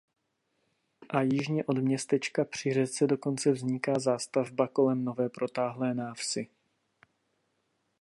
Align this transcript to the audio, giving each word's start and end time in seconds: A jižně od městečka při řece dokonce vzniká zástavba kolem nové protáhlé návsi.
A 1.09 1.21
jižně 1.21 1.63
od 1.65 1.77
městečka 1.77 2.45
při 2.45 2.73
řece 2.73 3.07
dokonce 3.07 3.51
vzniká 3.51 3.99
zástavba 3.99 4.67
kolem 4.67 5.05
nové 5.05 5.29
protáhlé 5.29 5.93
návsi. 5.93 6.47